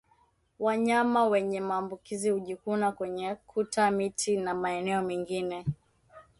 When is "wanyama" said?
0.59-1.25